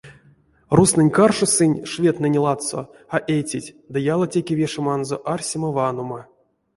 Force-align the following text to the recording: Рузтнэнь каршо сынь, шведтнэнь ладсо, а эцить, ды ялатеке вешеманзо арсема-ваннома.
Рузтнэнь 0.75 1.13
каршо 1.17 1.47
сынь, 1.55 1.79
шведтнэнь 1.91 2.41
ладсо, 2.45 2.81
а 3.15 3.17
эцить, 3.37 3.73
ды 3.91 3.97
ялатеке 4.13 4.53
вешеманзо 4.59 5.17
арсема-ваннома. 5.33 6.21